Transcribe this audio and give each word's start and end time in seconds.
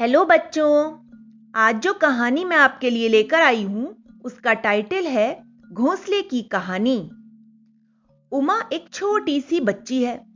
Hello 0.00 0.24
बच्चों, 0.24 0.98
आज 1.54 1.80
जो 1.82 1.94
कहानी 1.94 2.44
मैं 2.44 2.56
आपके 2.56 2.90
लिए 2.90 3.08
लेकर 3.08 3.40
आई 3.40 3.62
हूँ, 3.62 4.04
उसका 4.24 4.52
टाइटल 4.52 5.06
है 5.06 5.44
घोंसले 5.72 6.22
की 6.22 6.42
कहानी। 6.42 7.10
उमा 8.32 8.68
एक 8.72 8.88
छोटी 8.92 9.40
सी 9.40 9.60
बच्ची 9.60 10.04
है। 10.04 10.26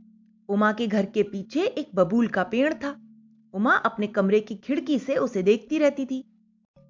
उमा 0.49 0.71
के 0.71 0.87
घर 0.87 1.05
के 1.05 1.23
पीछे 1.23 1.63
एक 1.63 1.89
बबूल 1.95 2.27
का 2.27 2.43
पेड़ 2.43 2.73
था। 2.73 2.95
उमा 3.53 3.73
अपने 3.73 4.07
कमरे 4.07 4.39
की 4.39 4.55
खिड़की 4.55 4.99
से 4.99 5.15
उसे 5.15 5.43
देखती 5.43 5.77
रहती 5.77 6.05
थी। 6.05 6.23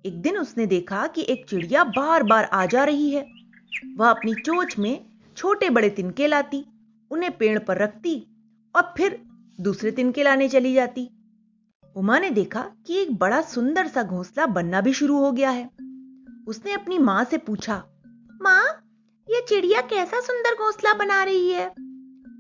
एक 0.05 0.21
दिन 0.21 0.37
उसने 0.37 0.65
देखा 0.65 1.07
कि 1.07 1.25
एक 1.29 1.45
चिड़िया 1.49 1.83
बार 1.83 2.23
बार 2.23 2.43
आ 2.43 2.65
जा 2.65 2.83
रही 2.83 3.09
है। 3.09 3.25
वह 3.97 4.09
अपनी 4.09 4.33
चोच 4.33 4.77
में 4.77 5.05
छोटे 5.37 5.69
बड़े 5.69 5.89
तिनके 5.89 6.27
लाती, 6.27 6.65
उन्हें 7.11 7.37
पेड़ 7.37 7.59
पर 7.59 7.77
रखती 7.77 8.27
और 8.75 8.93
फिर 8.97 9.21
दूसरे 9.59 9.91
तिनके 9.91 10.23
लाने 10.23 10.49
चली 10.49 10.73
जाती। 10.73 11.09
उमा 11.96 12.18
ने 12.20 12.30
देखा 12.30 12.62
कि 12.88 12.96
एक 12.98 13.16
बड़ा 13.18 13.41
सुंदर 13.41 13.88
सा 13.88 14.03
घोंसला 14.03 14.45
बनना 14.45 14.81
भी 14.81 14.94
शुरू 14.94 15.17
हो 15.17 15.31
गया 15.31 15.49
है। 15.49 15.66
उसने 16.48 16.72
अपनी 16.72 16.98
माँ 16.98 17.23
से 17.23 17.38
पूछा, 17.38 17.84
माँ 18.41 18.63
यह 19.27 19.45
चिड़िया 19.49 19.81
कैसा 19.81 20.20
सुंदर 20.20 20.55
घोंसला 20.55 20.94
बना 20.94 21.23
रही 21.23 21.50
है? 21.50 21.70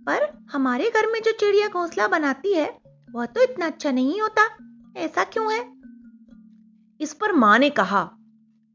पर 0.07 0.27
हमारे 0.51 0.89
घर 0.89 1.11
में 1.11 1.19
जो 1.21 1.31
चिड़िया 1.31 1.67
घोंसला 1.67 2.07
बनाती 2.07 2.53
है, 2.53 2.77
वह 3.11 3.25
तो 3.25 3.43
इतना 3.43 3.65
अच्छा 3.65 3.91
नहीं 3.91 4.21
होता। 4.21 4.49
ऐसा 4.97 5.23
क्यों 5.23 5.53
है? 5.53 5.63
इस 7.01 7.13
पर 7.13 7.31
माँ 7.31 7.57
ने 7.59 7.69
कहा, 7.69 8.03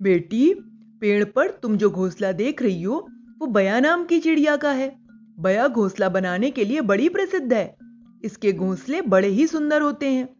बेटी, 0.01 0.55
पेड़ 1.01 1.25
पर 1.25 1.51
तुम 1.51 1.77
जो 1.77 1.91
घोंसला 1.91 2.33
देख 2.33 2.63
रही 2.63 2.83
हो, 2.83 3.07
वो 3.39 3.47
बया 3.47 3.79
नाम 3.81 4.05
की 4.05 4.21
चिड़िया 4.21 4.57
का 4.57 4.73
है। 4.73 4.93
बया 5.41 5.69
घोंसला 5.69 6.09
बनाने 6.09 6.51
के 6.51 6.65
लिए 6.65 6.81
बड़ी 6.81 7.09
प्रसिद्ध 7.09 7.53
है। 7.53 7.77
इसके 8.25 8.53
घोंसले 8.53 9.01
बड़े 9.03 9.29
ही 9.29 9.47
सुंदर 9.47 9.83
होते 9.83 10.09
हैं। 10.09 10.40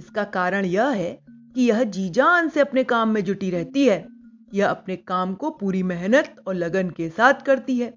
इसका 0.00 0.24
कारण 0.24 0.64
यह 0.64 0.86
है 0.86 1.24
कि 1.28 1.68
यह 1.68 1.82
जीजान 1.84 2.48
से 2.48 2.60
अपने 2.60 2.84
काम 2.84 3.08
में 3.08 3.24
जुटी 3.24 3.50
रहती 3.50 3.86
है। 3.86 4.08
यह 4.54 4.68
अपने 4.68 4.96
काम 4.96 5.34
को 5.34 5.50
पूरी 5.50 5.82
मेहनत 5.82 6.36
और 6.46 6.54
लगन 6.54 6.90
के 6.90 7.08
साथ 7.08 7.34
करती 7.34 7.78
है। 7.78 7.94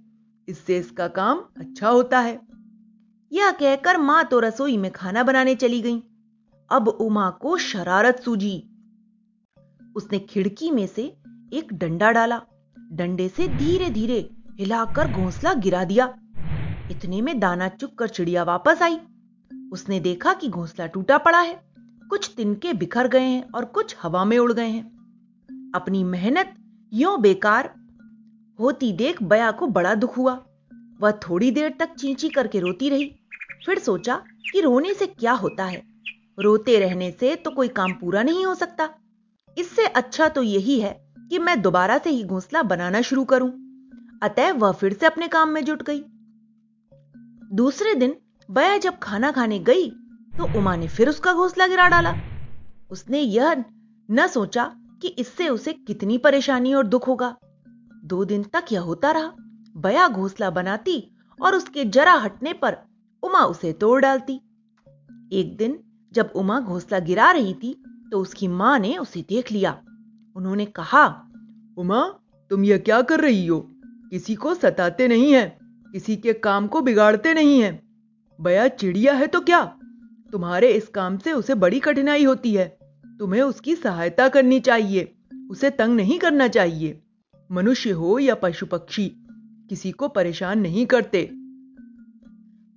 इससे 0.48 0.78
इसका 0.78 1.08
काम 1.08 1.42
अच्छा 1.58 1.90
होता 1.90 2.20
है। 2.20 2.40
यह 3.32 3.52
कहकर 3.52 3.98
माँ 3.98 4.24
तो 4.24 4.40
रसोई 4.40 4.78
में 4.78 4.92
खाना 4.92 5.24
बनाने 5.24 5.56
चली 5.56 5.82
गई। 5.82 6.04
अब 6.70 6.88
उमा 6.88 7.30
को 7.30 7.58
शरारत 7.58 8.20
सूझी। 8.20 8.70
उसने 9.96 10.20
खिड़की 10.20 10.72
में 10.72 10.88
से 10.88 11.04
एक 11.54 11.74
डंडा 11.74 12.12
डाला। 12.12 12.42
डंडे 12.92 13.30
से 13.30 13.48
धीरे 13.48 13.90
धीरे 13.90 14.30
हिलाकर 14.60 15.12
घोंसला 15.12 15.54
गिरा 15.54 15.84
दिया। 15.84 16.14
इतने 16.92 17.22
में 17.22 17.40
दाना 17.40 17.68
चुक 17.68 17.98
कर 17.98 18.08
चिड़िया 18.08 18.44
वापस 18.44 18.82
आई। 18.82 19.00
उसने 19.72 20.00
देखा 20.00 20.34
कि 20.34 20.50
घोंसला 20.50 20.86
टूटा 20.86 21.18
पड़ा 21.18 21.40
है। 21.40 21.73
कुछ 22.10 22.34
तिनके 22.38 22.74
बिखर 22.74 23.08
गए 23.08 23.24
हैं 23.24 23.52
और 23.56 23.66
कुछ 23.66 23.96
हवा 24.02 24.26
में 24.26 24.38
उड़ 24.38 24.54
गए 24.54 24.68
हैं। 24.68 24.84
अपनी 25.76 26.04
मेहनत 26.04 26.56
यो 26.94 27.18
बेकार 27.18 27.74
होती 28.60 28.94
देख 28.94 29.24
बया 29.24 29.52
को 29.52 29.68
बड़ा 29.68 29.96
दुख 29.96 30.18
हुआ। 30.18 30.34
वह 31.02 31.12
थोड़ी 31.12 31.52
देर 31.52 31.76
तक 31.80 31.96
चींची 31.96 32.30
करके 32.30 32.60
रोती 32.60 32.90
रही। 32.90 33.16
फिर 33.66 33.80
सोचा 33.80 34.16
कि 34.54 34.62
रोने 34.62 34.94
से 34.94 35.08
क्या 35.08 35.32
होता 35.32 35.66
है? 35.66 35.84
रोते 36.40 36.80
रहने 36.80 37.12
से 37.12 37.36
तो 37.36 37.52
कोई 37.52 37.68
काम 37.68 37.94
पूरा 37.94 38.24
नहीं 38.24 38.46
हो 38.46 38.56
सकता। 38.56 38.90
इससे 39.58 39.86
अच्छा 39.86 40.28
तो 40.30 40.44
यही 40.44 40.80
है 40.80 41.14
कि 41.30 41.40
मैं 41.40 41.62
दोबारा 41.62 41.98
से 41.98 42.10
ही 42.10 42.24
घोंसला 42.24 42.64
बनाना 42.64 43.02
शुरू 43.02 43.24
करूँ। 43.24 43.50
अतः 44.24 44.52
वह 44.52 44.72
फिर 44.72 44.94
से 44.94 45.06
अपने 45.06 45.28
काम 45.28 45.50
में 45.50 45.66
जुट 45.66 45.84
गई। 45.84 46.04
दूसरे 47.56 47.96
दिन 47.96 48.16
बया 48.52 48.78
जब 48.78 49.00
खाना 49.00 49.32
खाने 49.32 49.60
गई 49.60 49.90
तो 50.38 50.58
उमा 50.58 50.76
ने 50.76 50.88
फिर 50.88 51.10
उसका 51.10 51.34
घोंसला 51.34 51.68
गिरा 51.68 51.88
डाला। 51.90 52.14
उसने 52.92 53.20
यह 53.20 53.64
न 54.10 54.28
सोचा 54.28 54.64
कि 55.02 55.08
इससे 55.08 55.48
उसे 55.50 55.74
कितनी 55.74 56.18
परेशानी 56.18 56.74
और 56.74 56.88
दुख 56.88 57.08
होगा। 57.08 57.36
दो 58.06 58.24
दिन 58.26 58.44
तक 58.44 58.72
यह 58.72 58.82
होता 58.82 59.12
रहा, 59.12 59.32
बया 59.78 60.08
घोंसला 60.08 60.50
बनाती 60.50 61.12
और 61.40 61.56
उसके 61.56 61.86
जरा 61.86 62.14
हटने 62.14 62.54
पर 62.54 62.78
उमा 63.24 63.40
उसे 63.40 63.74
तोड़ 63.74 64.02
डालती। 64.02 64.34
एक 65.32 65.56
दिन 65.58 65.80
जब 66.14 66.32
उमा 66.36 66.60
घोंसला 66.60 67.00
गिरा 67.00 67.32
रही 67.32 67.54
थी 67.54 67.74
तो 68.12 68.20
उसकी 68.20 68.48
माँ 68.48 68.78
ने 68.80 68.98
उसे 68.98 69.22
देख 69.30 69.52
लिया। 69.52 69.72
उन्होंने 70.36 70.66
कहा, 70.66 71.06
उमा, 71.78 72.02
तुम 72.52 72.64
यह 72.64 72.78
क्या 72.78 73.02
कर 73.02 73.20
रही 73.20 73.46
हो? 73.48 73.60
किसी 74.12 74.36
को 74.36 74.54
सताते 74.54 75.08
नहीं 75.08 75.32
है, 75.34 75.58
किसी 75.92 76.16
के 76.16 76.34
काम 76.34 76.68
को 76.68 76.82
बिगाड़ते 76.82 77.34
नहीं 77.34 77.60
है। 77.62 77.72
बया 78.40 78.68
चिड़िया 78.68 79.14
है 79.14 79.28
तो 79.28 79.42
क्या? 79.42 79.62
तुम्हारे 80.34 80.72
इस 80.72 80.88
काम 80.88 81.18
से 81.18 81.34
उसे 81.34 81.56
बड़ी 81.56 81.80
कठिनाई 81.80 82.24
होती 82.24 82.54
है। 82.54 82.78
तुम्हें 83.20 83.42
उसकी 83.42 83.76
सहायता 83.76 84.30
करनी 84.30 84.60
चाहिए। 84.60 85.14
उसे 85.52 85.70
तंग 85.70 85.96
नहीं 85.96 86.20
करना 86.20 86.48
चाहिए। 86.48 87.02
मनुष्य 87.52 87.90
हो 87.90 88.20
या 88.20 88.36
पशु 88.36 88.66
पक्षी 88.66 89.06
किसी 89.70 89.92
को 89.92 90.08
परेशान 90.08 90.60
नहीं 90.60 90.86
करते। 90.86 91.30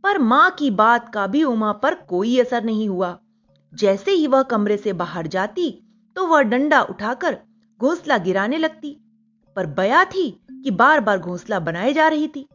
पर 0.05 0.19
माँ 0.19 0.50
की 0.50 0.71
बात 0.71 1.11
का 1.15 1.27
भी 1.27 1.43
उमा 1.45 1.72
पर 1.72 1.95
कोई 1.95 2.39
असर 2.39 2.65
नहीं 2.65 2.89
हुआ। 2.89 3.19
जैसे 3.75 4.11
ही 4.11 4.27
वह 4.27 4.43
कमरे 4.43 4.77
से 4.77 4.93
बाहर 4.93 5.27
जाती 5.27 5.71
तो 6.16 6.27
वह 6.27 6.43
डंडा 6.43 6.83
उठाकर 6.83 7.39
घोंसला 7.81 8.19
गिराने 8.19 8.59
लगती। 8.59 8.97
पर 9.56 9.66
बया 9.66 10.05
थी 10.05 10.31
कि 10.53 10.71
बार 10.71 11.00
बार 11.00 11.19
घोंसला 11.19 11.61
बनाए 11.61 11.93
जा 11.93 12.09
रही 12.09 12.28
थी। 12.28 12.49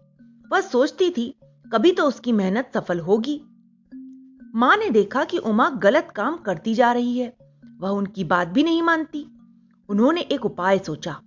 वह 0.51 0.61
सोचती 0.61 1.09
थी, 1.09 1.33
कभी 1.73 1.91
तो 1.91 2.03
उसकी 2.03 2.31
मेहनत 2.31 2.71
सफल 2.73 2.99
होगी। 2.99 3.41
माँ 4.55 4.77
ने 4.77 4.89
देखा 4.89 5.23
कि 5.23 5.37
उमा 5.37 5.69
गलत 5.69 6.07
काम 6.15 6.37
करती 6.37 6.73
जा 6.73 6.91
रही 6.91 7.17
है। 7.17 7.37
वह 7.79 7.89
उनकी 7.89 8.23
बात 8.23 8.47
भी 8.47 8.63
नहीं 8.63 8.81
मानती। 8.81 9.25
उन्होंने 9.89 10.21
एक 10.21 10.45
उपाय 10.45 10.79
सोचा। 10.79 11.21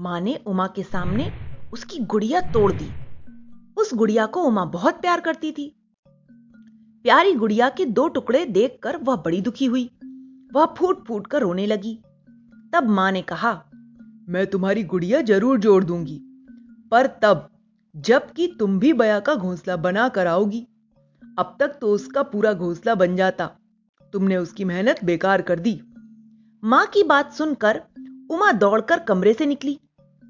माँ 0.00 0.20
ने 0.20 0.34
उमा 0.46 0.66
के 0.66 0.82
सामने 0.82 1.32
उसकी 1.72 1.98
गुड़िया 1.98 2.40
तोड़ 2.40 2.72
दी। 2.72 2.90
उस 3.80 3.94
गुड़िया 3.94 4.26
को 4.26 4.42
उमा 4.42 4.64
बहुत 4.64 4.94
प्यार 4.94 5.20
करती 5.20 5.52
थी। 5.52 5.76
प्यारी 7.04 7.32
गुड़िया 7.32 7.68
के 7.68 7.84
दो 7.84 8.08
टुकड़े 8.08 8.44
देखकर 8.46 8.96
वह 8.96 9.16
बड़ी 9.16 9.40
दुखी 9.40 9.64
हुई। 9.64 9.90
वह 10.54 10.66
फूट 10.66 11.06
फूट 11.06 11.26
कर 11.26 11.40
रोने 11.40 11.66
लगी। 11.66 12.02
तब 12.72 12.88
माँ 12.88 13.12
ने 13.12 13.22
कहा, 13.22 13.52
मैं 14.28 14.46
तुम्हारी 14.46 14.82
गुड़िया 14.82 15.20
ज़रूर 15.20 15.58
जोड़ 15.58 15.84
दूँगी। 15.84 16.20
पर 16.90 17.06
तब, 17.06 17.48
जबकि 17.96 18.56
तुम 18.58 18.78
भी 18.78 18.92
बया 18.92 19.20
का 19.20 19.34
घोंसला 19.34 19.76
बना 19.76 20.08
कर 20.08 20.26
आओगी 20.26 20.66
अब 21.38 21.56
तक 21.60 21.78
तो 21.80 21.92
उसका 21.92 22.22
पूरा 22.22 22.52
घोंसला 22.52 22.94
बन 22.94 23.16
जाता। 23.16 23.46
तुमने 24.12 24.36
उसकी 24.36 24.64
मेहनत 24.64 25.04
बेकार 25.04 25.42
कर 25.42 25.58
दी। 25.58 25.80
माँ 26.62 26.86
की 26.86 27.02
बात 27.02 27.32
सुनकर 27.32 27.80
उमा 28.30 28.52
दौड़कर 28.52 28.98
कमरे 28.98 29.34
से 29.34 29.46
निकली। 29.46 29.78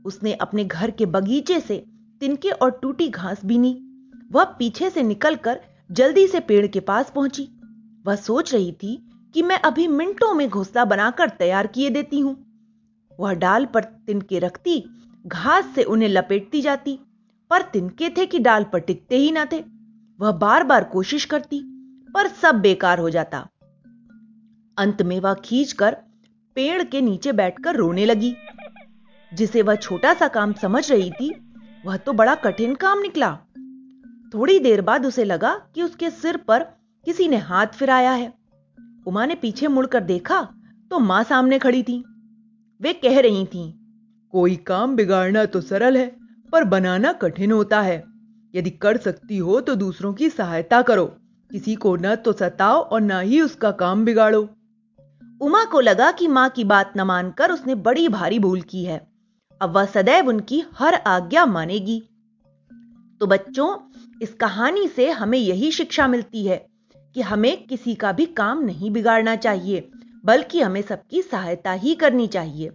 उसने 0.05 0.33
अपने 0.35 0.65
घर 0.65 0.91
के 0.91 1.07
बगीचे 1.07 1.61
से 1.61 1.85
तिनके 2.21 2.51
और 2.51 2.71
टूटी 2.71 3.09
घास 3.09 3.45
बीनी। 3.45 3.73
वह 4.33 4.45
पीछे 4.45 4.91
से 4.91 5.03
निकलकर 5.03 5.61
जल्दी 5.91 6.27
से 6.27 6.41
पेड़ 6.41 6.67
के 6.67 6.81
पास 6.81 7.13
पहुँची। 7.15 7.49
वह 8.07 8.17
सोच 8.17 8.55
रही 8.55 8.73
थी 8.73 8.97
कि 9.35 9.43
मैं 9.43 9.59
अभी 9.59 9.87
मिनटों 9.89 10.35
में 10.35 10.49
घोंसला 10.49 10.85
बनाकर 10.85 11.29
तैयार 11.29 11.67
किए 11.67 11.91
देती 11.91 12.21
हूँ। 12.21 12.37
वह 13.19 13.33
डाल 13.33 13.67
पर 13.67 13.85
तिनके 13.85 14.39
रखती, 14.39 14.85
घास 15.27 15.73
से 15.75 15.83
उन्हें 15.83 16.09
लपेटती 16.09 16.63
जाती, 16.63 16.99
पर 17.51 17.63
तिनके 17.63 18.11
थे 18.11 18.27
कि 18.27 18.39
डाल 18.39 18.65
पर 18.65 18.79
टिकते 18.79 19.17
ही 19.17 19.31
ना 19.33 19.45
थे। 19.45 19.76
वह 20.21 20.33
बार 20.33 20.65
बार 20.65 20.85
कोशिश 20.85 21.25
करती 21.25 21.61
पर 22.15 22.29
सब 22.43 22.61
बेकार 22.61 22.99
हो 22.99 23.11
जाता। 23.11 23.39
अंत 24.77 25.03
में 25.03 25.19
वह 25.21 25.35
खींचकर 25.35 25.97
पेड़ 26.57 26.83
के 26.83 27.01
नीचे 27.01 27.33
बैठकर 27.33 27.77
रोने 27.77 28.05
लगी। 28.07 28.35
जिसे 29.33 29.63
वह 29.63 29.75
छोटा 29.75 30.15
सा 30.15 30.29
काम 30.29 30.53
समझ 30.53 30.91
रही 30.93 31.11
थी 31.11 31.31
वह 31.85 31.97
तो 31.97 32.13
बड़ा 32.13 32.35
कठिन 32.35 32.75
काम 32.75 33.01
निकला। 33.01 33.31
थोड़ी 34.35 34.59
देर 34.59 34.81
बाद 34.81 35.07
उसे 35.07 35.25
लगा 35.25 35.55
कि 35.75 35.83
उसके 35.83 36.11
सिर 36.11 36.37
पर 36.37 36.63
किसी 37.07 37.29
ने 37.29 37.37
हाथ 37.37 37.67
फिराया 37.67 38.13
है। 38.13 38.33
उमा 39.07 39.27
ने 39.27 39.35
पीछे 39.35 39.69
मुड़कर 39.69 40.01
देखा 40.03 40.43
तो 40.91 40.99
माँ 40.99 41.23
सामने 41.25 41.59
खड़ी 41.59 41.83
थी। 41.83 42.03
वे 42.81 42.93
कह 42.93 43.21
रही 43.21 43.45
थीं, 43.45 43.73
कोई 44.35 44.57
काम 44.57 44.97
बिगाड़ना 44.97 45.45
तो 45.45 45.61
सरल 45.61 45.97
है 45.97 46.07
पर 46.53 46.65
बनाना 46.65 47.13
कठिन 47.13 47.53
होता 47.53 47.81
है। 47.81 48.05
यदि 48.57 48.71
कर 48.71 48.97
सकती 48.97 49.39
हो 49.39 49.61
तो 49.61 49.75
दूसरों 49.75 50.15
की 50.15 50.31
सहायता 50.31 50.83
करो। 50.83 51.07
किसी 51.53 51.75
को 51.75 51.97
न 51.97 52.17
तो 52.17 52.33
सताओ 52.33 52.81
और 52.81 53.01
न 53.01 53.21
ही 53.21 53.41
उसका 53.41 53.71
काम 53.71 54.05
बिगाड़ो। 54.05 54.49
उमा 55.41 55.65
को 55.65 55.81
लगा 55.81 56.11
कि 56.13 56.29
माँ 56.29 56.49
की 56.49 56.65
बात 56.65 56.93
न 56.97 57.01
मानकर 57.01 57.53
उसने 57.53 57.75
बड़ी 57.75 58.09
भारी 58.09 58.39
भूल 58.39 58.61
की 58.61 58.85
है। 58.85 59.07
अब 59.63 59.71
वह 59.71 59.85
सदैव 59.85 60.29
उनकी 60.29 60.63
हर 60.75 60.95
आज्ञा 60.95 61.47
मानेगी। 61.47 62.03
तो 63.21 63.27
बच्चों, 63.27 63.79
इस 64.23 64.35
कहानी 64.35 64.89
से 64.89 65.11
हमें 65.11 65.39
यही 65.39 65.71
शिक्षा 65.73 66.09
मिलती 66.09 66.47
है 66.47 66.67
कि 67.15 67.21
हमें 67.21 67.67
किसी 67.67 67.95
का 67.95 68.13
भी 68.13 68.27
काम 68.27 68.63
नहीं 68.65 68.91
बिगाड़ना 68.91 69.37
चाहिए, 69.37 69.89
बल्कि 70.25 70.61
हमें 70.61 70.83
सबकी 70.83 71.23
सहायता 71.23 71.73
ही 71.73 71.95
करनी 71.95 72.27
चाहिए। 72.27 72.69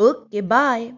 Okay, 0.00 0.42
bye. 0.42 0.92